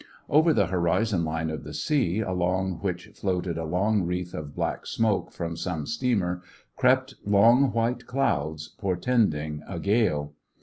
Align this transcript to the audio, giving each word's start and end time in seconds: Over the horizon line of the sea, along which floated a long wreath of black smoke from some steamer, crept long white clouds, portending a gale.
Over 0.27 0.51
the 0.51 0.65
horizon 0.65 1.23
line 1.23 1.51
of 1.51 1.63
the 1.63 1.75
sea, 1.75 2.21
along 2.21 2.79
which 2.81 3.05
floated 3.13 3.55
a 3.59 3.65
long 3.65 4.01
wreath 4.01 4.33
of 4.33 4.55
black 4.55 4.87
smoke 4.87 5.31
from 5.31 5.55
some 5.55 5.85
steamer, 5.85 6.41
crept 6.75 7.13
long 7.23 7.71
white 7.71 8.07
clouds, 8.07 8.69
portending 8.79 9.61
a 9.67 9.77
gale. 9.77 10.33